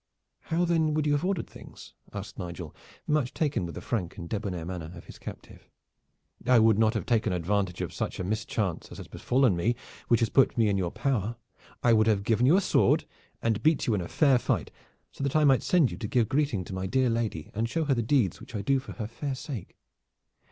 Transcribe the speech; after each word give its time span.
"How 0.45 0.65
then 0.65 0.95
would 0.95 1.05
you 1.05 1.11
have 1.11 1.23
ordered 1.23 1.45
things?" 1.47 1.93
asked 2.11 2.39
Nigel, 2.39 2.75
much 3.05 3.35
taken 3.35 3.67
with 3.67 3.75
the 3.75 3.81
frank 3.81 4.17
and 4.17 4.27
debonair 4.27 4.65
manner 4.65 4.91
of 4.95 5.05
his 5.05 5.19
captive. 5.19 5.69
"I 6.47 6.57
would 6.57 6.79
not 6.79 6.95
have 6.95 7.05
taken 7.05 7.31
advantage 7.33 7.81
of 7.81 7.93
such 7.93 8.19
a 8.19 8.23
mischance 8.23 8.87
as 8.91 8.97
has 8.97 9.07
befallen 9.07 9.55
me 9.55 9.75
which 10.07 10.21
has 10.21 10.29
put 10.29 10.57
me 10.57 10.69
in 10.69 10.77
your 10.79 10.89
power. 10.89 11.35
I 11.83 11.93
would 11.93 12.23
give 12.23 12.41
you 12.41 12.57
a 12.57 12.61
sword 12.61 13.05
and 13.43 13.61
beat 13.61 13.85
you 13.85 13.93
in 13.93 14.07
fair 14.07 14.39
fight, 14.39 14.71
so 15.11 15.23
that 15.23 15.35
I 15.35 15.43
might 15.43 15.61
send 15.61 15.91
you 15.91 15.97
to 15.97 16.07
give 16.07 16.27
greeting 16.29 16.63
to 16.63 16.73
my 16.73 16.87
dear 16.87 17.07
lady 17.11 17.51
and 17.53 17.69
show 17.69 17.83
her 17.85 17.93
the 17.93 18.01
deeds 18.01 18.39
which 18.41 18.55
I 18.55 18.63
do 18.63 18.79
for 18.79 18.93
her 18.93 19.05
fair 19.05 19.35
sake." 19.35 19.77